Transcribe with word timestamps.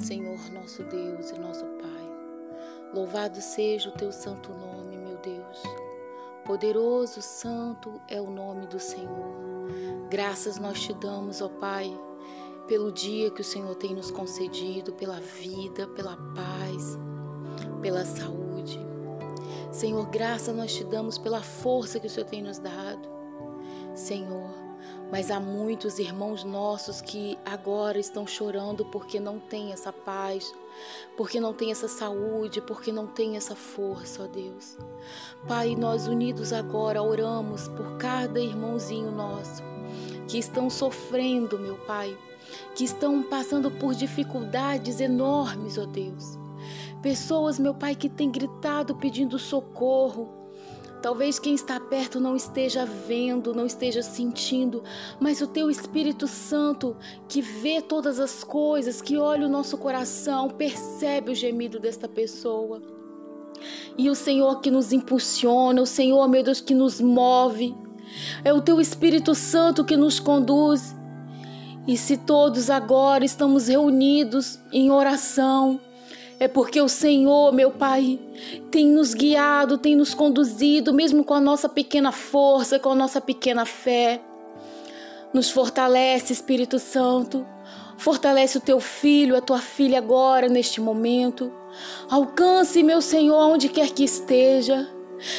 Senhor 0.00 0.38
nosso 0.50 0.82
Deus 0.84 1.30
e 1.30 1.38
nosso 1.38 1.64
Pai. 1.66 2.10
Louvado 2.94 3.40
seja 3.40 3.90
o 3.90 3.92
teu 3.92 4.10
santo 4.10 4.50
nome, 4.50 4.96
meu 4.96 5.18
Deus. 5.18 5.62
Poderoso, 6.44 7.20
santo 7.20 8.00
é 8.08 8.18
o 8.18 8.30
nome 8.30 8.66
do 8.66 8.80
Senhor. 8.80 9.68
Graças 10.08 10.58
nós 10.58 10.80
te 10.80 10.94
damos, 10.94 11.42
ó 11.42 11.48
Pai, 11.48 11.94
pelo 12.66 12.90
dia 12.90 13.30
que 13.30 13.42
o 13.42 13.44
Senhor 13.44 13.74
tem 13.74 13.94
nos 13.94 14.10
concedido, 14.10 14.94
pela 14.94 15.20
vida, 15.20 15.86
pela 15.88 16.16
paz, 16.34 16.98
pela 17.82 18.04
saúde. 18.04 18.80
Senhor, 19.70 20.06
graças 20.06 20.56
nós 20.56 20.74
te 20.74 20.82
damos 20.82 21.18
pela 21.18 21.42
força 21.42 22.00
que 22.00 22.06
o 22.06 22.10
Senhor 22.10 22.26
tem 22.26 22.42
nos 22.42 22.58
dado. 22.58 23.06
Senhor, 23.94 24.50
mas 25.10 25.30
há 25.30 25.40
muitos 25.40 25.98
irmãos 25.98 26.44
nossos 26.44 27.00
que 27.00 27.38
agora 27.44 27.98
estão 27.98 28.26
chorando 28.26 28.84
porque 28.86 29.18
não 29.18 29.38
têm 29.38 29.72
essa 29.72 29.92
paz, 29.92 30.54
porque 31.16 31.40
não 31.40 31.52
têm 31.52 31.70
essa 31.70 31.88
saúde, 31.88 32.60
porque 32.60 32.92
não 32.92 33.06
têm 33.06 33.36
essa 33.36 33.56
força, 33.56 34.24
ó 34.24 34.26
Deus. 34.26 34.78
Pai, 35.48 35.74
nós 35.74 36.06
unidos 36.06 36.52
agora 36.52 37.02
oramos 37.02 37.68
por 37.68 37.96
cada 37.96 38.40
irmãozinho 38.40 39.10
nosso 39.10 39.62
que 40.28 40.38
estão 40.38 40.70
sofrendo, 40.70 41.58
meu 41.58 41.76
Pai, 41.78 42.16
que 42.76 42.84
estão 42.84 43.20
passando 43.20 43.68
por 43.68 43.94
dificuldades 43.94 45.00
enormes, 45.00 45.76
ó 45.76 45.86
Deus. 45.86 46.38
Pessoas, 47.02 47.58
meu 47.58 47.74
Pai, 47.74 47.96
que 47.96 48.08
têm 48.08 48.30
gritado 48.30 48.94
pedindo 48.94 49.38
socorro 49.40 50.39
Talvez 51.02 51.38
quem 51.38 51.54
está 51.54 51.80
perto 51.80 52.20
não 52.20 52.36
esteja 52.36 52.84
vendo, 52.84 53.54
não 53.54 53.64
esteja 53.64 54.02
sentindo, 54.02 54.82
mas 55.18 55.40
o 55.40 55.46
teu 55.46 55.70
Espírito 55.70 56.28
Santo, 56.28 56.94
que 57.26 57.40
vê 57.40 57.80
todas 57.80 58.20
as 58.20 58.44
coisas, 58.44 59.00
que 59.00 59.16
olha 59.16 59.46
o 59.46 59.50
nosso 59.50 59.78
coração, 59.78 60.50
percebe 60.50 61.32
o 61.32 61.34
gemido 61.34 61.80
desta 61.80 62.06
pessoa. 62.06 62.82
E 63.96 64.10
o 64.10 64.14
Senhor 64.14 64.60
que 64.60 64.70
nos 64.70 64.92
impulsiona, 64.92 65.80
o 65.80 65.86
Senhor, 65.86 66.28
meu 66.28 66.42
Deus, 66.42 66.60
que 66.60 66.74
nos 66.74 67.00
move. 67.00 67.74
É 68.44 68.52
o 68.52 68.60
teu 68.60 68.80
Espírito 68.80 69.34
Santo 69.34 69.84
que 69.84 69.96
nos 69.96 70.20
conduz. 70.20 70.94
E 71.86 71.96
se 71.96 72.18
todos 72.18 72.68
agora 72.68 73.24
estamos 73.24 73.68
reunidos 73.68 74.58
em 74.70 74.90
oração, 74.90 75.80
é 76.40 76.48
porque 76.48 76.80
o 76.80 76.88
Senhor, 76.88 77.52
meu 77.52 77.70
Pai, 77.70 78.18
tem 78.70 78.86
nos 78.86 79.12
guiado, 79.12 79.76
tem 79.76 79.94
nos 79.94 80.14
conduzido, 80.14 80.94
mesmo 80.94 81.22
com 81.22 81.34
a 81.34 81.40
nossa 81.40 81.68
pequena 81.68 82.10
força, 82.10 82.78
com 82.78 82.92
a 82.92 82.94
nossa 82.94 83.20
pequena 83.20 83.66
fé. 83.66 84.22
Nos 85.34 85.50
fortalece, 85.50 86.32
Espírito 86.32 86.78
Santo. 86.78 87.46
Fortalece 87.98 88.56
o 88.56 88.60
teu 88.60 88.80
filho, 88.80 89.36
a 89.36 89.42
tua 89.42 89.58
filha 89.58 89.98
agora, 89.98 90.48
neste 90.48 90.80
momento. 90.80 91.52
Alcance, 92.08 92.82
meu 92.82 93.02
Senhor, 93.02 93.36
onde 93.36 93.68
quer 93.68 93.90
que 93.90 94.02
esteja. 94.02 94.88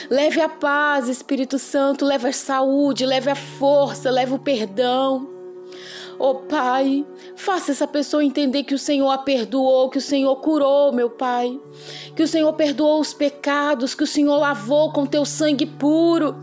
Leve 0.07 0.39
a 0.39 0.47
paz, 0.47 1.07
Espírito 1.07 1.57
Santo, 1.57 2.05
leve 2.05 2.27
a 2.27 2.33
saúde, 2.33 3.07
leve 3.07 3.31
a 3.31 3.35
força, 3.35 4.11
leve 4.11 4.35
o 4.35 4.39
perdão. 4.39 5.30
Oh 6.23 6.35
Pai, 6.35 7.03
faça 7.35 7.71
essa 7.71 7.87
pessoa 7.87 8.23
entender 8.23 8.63
que 8.63 8.75
o 8.75 8.77
Senhor 8.77 9.09
a 9.09 9.17
perdoou, 9.17 9.89
que 9.89 9.97
o 9.97 10.01
Senhor 10.01 10.35
curou, 10.35 10.91
meu 10.91 11.09
Pai. 11.09 11.59
Que 12.15 12.21
o 12.21 12.27
Senhor 12.27 12.53
perdoou 12.53 13.01
os 13.01 13.11
pecados, 13.11 13.95
que 13.95 14.03
o 14.03 14.07
Senhor 14.07 14.37
lavou 14.37 14.93
com 14.93 15.03
teu 15.03 15.25
sangue 15.25 15.65
puro. 15.65 16.35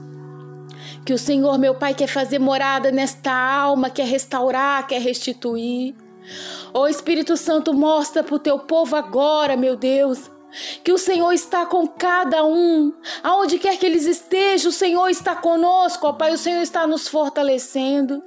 Que 1.06 1.12
o 1.12 1.18
Senhor, 1.18 1.56
meu 1.60 1.76
Pai, 1.76 1.94
quer 1.94 2.08
fazer 2.08 2.40
morada 2.40 2.90
nesta 2.90 3.32
alma, 3.32 3.88
quer 3.88 4.06
restaurar, 4.06 4.84
quer 4.88 5.00
restituir. 5.00 5.94
Oh 6.74 6.88
Espírito 6.88 7.36
Santo, 7.36 7.72
mostra 7.72 8.24
para 8.24 8.34
o 8.34 8.40
teu 8.40 8.58
povo 8.58 8.96
agora, 8.96 9.56
meu 9.56 9.76
Deus, 9.76 10.28
que 10.82 10.90
o 10.90 10.98
Senhor 10.98 11.30
está 11.30 11.64
com 11.64 11.86
cada 11.86 12.44
um, 12.44 12.92
aonde 13.22 13.60
quer 13.60 13.78
que 13.78 13.86
eles 13.86 14.06
estejam, 14.06 14.70
o 14.70 14.74
Senhor 14.74 15.08
está 15.08 15.36
conosco, 15.36 16.04
ó 16.04 16.12
Pai, 16.14 16.32
o 16.32 16.38
Senhor 16.38 16.62
está 16.62 16.84
nos 16.84 17.06
fortalecendo. 17.06 18.20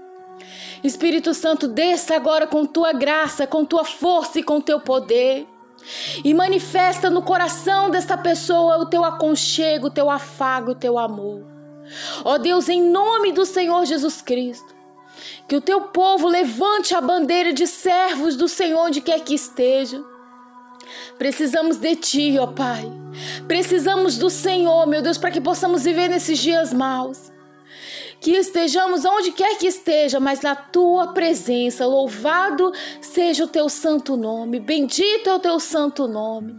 Espírito 0.84 1.34
Santo, 1.34 1.68
desça 1.68 2.16
agora 2.16 2.48
com 2.48 2.66
tua 2.66 2.92
graça, 2.92 3.46
com 3.46 3.64
tua 3.64 3.84
força 3.84 4.40
e 4.40 4.44
com 4.44 4.60
teu 4.60 4.80
poder. 4.80 5.48
E 6.24 6.34
manifesta 6.34 7.10
no 7.10 7.22
coração 7.22 7.90
desta 7.90 8.18
pessoa 8.18 8.78
o 8.78 8.86
teu 8.86 9.04
aconchego, 9.04 9.88
o 9.88 9.92
teu 9.92 10.10
afago, 10.10 10.72
o 10.72 10.76
teu 10.76 10.98
amor. 10.98 11.44
Ó 12.24 12.38
Deus, 12.38 12.70
em 12.70 12.82
nome 12.82 13.32
do 13.32 13.46
Senhor 13.46 13.86
Jesus 13.86 14.22
Cristo, 14.22 14.76
que 15.48 15.56
o 15.56 15.62
teu 15.62 15.82
povo 15.82 16.28
levante 16.28 16.96
a 16.96 17.02
bandeira 17.02 17.52
de 17.52 17.68
servos 17.68 18.36
do 18.36 18.48
Senhor 18.48 18.86
onde 18.86 19.02
quer 19.02 19.22
que 19.22 19.34
esteja. 19.34 20.02
Precisamos 21.18 21.78
de 21.78 21.96
ti, 21.96 22.38
ó 22.40 22.48
Pai. 22.48 22.92
Precisamos 23.48 24.18
do 24.18 24.30
Senhor, 24.30 24.88
meu 24.88 25.02
Deus, 25.02 25.18
para 25.18 25.32
que 25.32 25.42
possamos 25.42 25.84
viver 25.84 26.10
nesses 26.10 26.40
dias 26.40 26.74
maus 26.74 27.32
que 28.22 28.34
estejamos 28.34 29.04
onde 29.04 29.32
quer 29.32 29.58
que 29.58 29.66
esteja, 29.66 30.20
mas 30.20 30.42
na 30.42 30.56
tua 30.56 31.08
presença. 31.08 31.88
Louvado 31.88 32.72
seja 33.02 33.46
o 33.46 33.48
teu 33.48 33.68
santo 33.68 34.16
nome, 34.16 34.60
bendito 34.60 35.28
é 35.28 35.34
o 35.34 35.40
teu 35.40 35.60
santo 35.60 36.08
nome. 36.08 36.56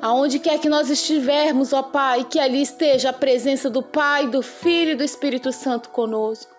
Aonde 0.00 0.38
quer 0.38 0.60
que 0.60 0.68
nós 0.68 0.88
estivermos, 0.88 1.72
ó 1.72 1.82
Pai, 1.82 2.24
que 2.30 2.38
ali 2.38 2.62
esteja 2.62 3.10
a 3.10 3.12
presença 3.12 3.68
do 3.68 3.82
Pai, 3.82 4.28
do 4.28 4.40
Filho 4.40 4.92
e 4.92 4.94
do 4.94 5.02
Espírito 5.02 5.50
Santo 5.50 5.88
conosco. 5.88 6.56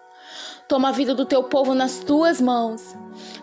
Toma 0.68 0.90
a 0.90 0.92
vida 0.92 1.16
do 1.16 1.26
teu 1.26 1.42
povo 1.44 1.74
nas 1.74 2.00
tuas 2.00 2.42
mãos. 2.42 2.96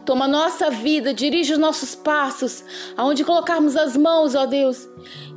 Toma 0.05 0.27
a 0.27 0.29
nossa 0.29 0.71
vida, 0.71 1.15
dirige 1.15 1.55
os 1.55 1.59
nossos 1.59 1.95
passos, 1.95 2.63
aonde 2.97 3.25
colocarmos 3.25 3.77
as 3.77 3.97
mãos, 3.97 4.35
ó 4.35 4.45
Deus, 4.45 4.87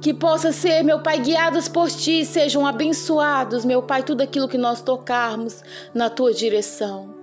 que 0.02 0.14
possa 0.14 0.52
ser, 0.52 0.84
meu 0.84 1.02
Pai, 1.02 1.20
guiados 1.20 1.68
por 1.68 1.90
Ti, 1.90 2.26
sejam 2.26 2.66
abençoados, 2.66 3.66
meu 3.66 3.82
Pai, 3.82 4.04
tudo 4.04 4.22
aquilo 4.22 4.48
que 4.48 4.58
nós 4.58 4.82
tocarmos 4.82 5.62
na 5.94 6.10
Tua 6.10 6.34
direção. 6.34 7.16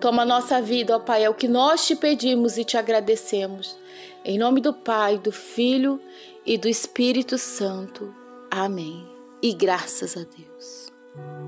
Toma 0.00 0.24
nossa 0.24 0.60
vida, 0.60 0.96
ó 0.96 0.98
Pai, 0.98 1.24
é 1.24 1.30
o 1.30 1.34
que 1.34 1.48
nós 1.48 1.86
te 1.86 1.94
pedimos 1.94 2.58
e 2.58 2.64
te 2.64 2.76
agradecemos. 2.76 3.76
Em 4.24 4.38
nome 4.38 4.60
do 4.60 4.72
Pai, 4.72 5.18
do 5.18 5.32
Filho 5.32 6.00
e 6.44 6.58
do 6.58 6.68
Espírito 6.68 7.38
Santo. 7.38 8.14
Amém. 8.50 9.08
E 9.40 9.52
graças 9.52 10.16
a 10.16 10.20
Deus. 10.20 11.41